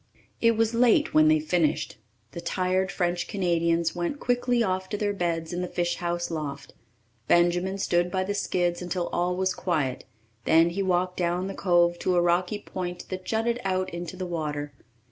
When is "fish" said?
5.67-5.97